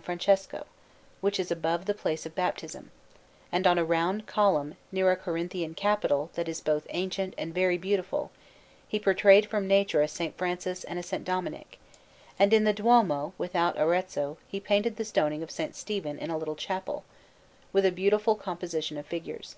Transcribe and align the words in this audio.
Francesco, 0.00 0.64
which 1.20 1.40
is 1.40 1.50
above 1.50 1.84
the 1.84 1.92
place 1.92 2.24
of 2.24 2.32
baptism; 2.36 2.92
and 3.50 3.66
on 3.66 3.78
a 3.78 3.84
round 3.84 4.26
column, 4.28 4.76
near 4.92 5.10
a 5.10 5.16
Corinthian 5.16 5.74
capital 5.74 6.30
that 6.34 6.48
is 6.48 6.60
both 6.60 6.86
ancient 6.90 7.34
and 7.36 7.52
very 7.52 7.76
beautiful, 7.76 8.30
he 8.86 9.00
portrayed 9.00 9.46
from 9.46 9.66
nature 9.66 10.00
a 10.00 10.04
S. 10.04 10.20
Francis 10.36 10.84
and 10.84 11.00
a 11.00 11.00
S. 11.00 11.10
Dominic; 11.24 11.80
and 12.38 12.52
in 12.52 12.62
the 12.62 12.72
Duomo 12.72 13.34
without 13.38 13.76
Arezzo 13.76 14.38
he 14.46 14.60
painted 14.60 14.94
the 14.94 15.04
Stoning 15.04 15.42
of 15.42 15.48
S. 15.50 15.76
Stephen 15.76 16.16
in 16.16 16.30
a 16.30 16.38
little 16.38 16.54
chapel, 16.54 17.02
with 17.72 17.84
a 17.84 17.90
beautiful 17.90 18.36
composition 18.36 18.98
of 18.98 19.04
figures. 19.04 19.56